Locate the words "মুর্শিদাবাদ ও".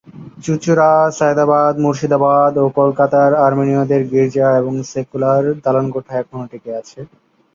1.83-2.75